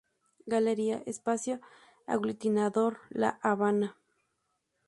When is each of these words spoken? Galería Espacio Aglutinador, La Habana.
Galería 0.47 1.03
Espacio 1.05 1.61
Aglutinador, 2.07 2.97
La 3.11 3.37
Habana. 3.43 3.97